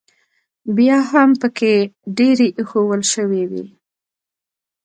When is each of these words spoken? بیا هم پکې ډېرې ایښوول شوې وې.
بیا 0.75 0.97
هم 1.11 1.29
پکې 1.41 1.73
ډېرې 2.17 2.47
ایښوول 2.57 3.01
شوې 3.13 3.43
وې. 3.51 3.63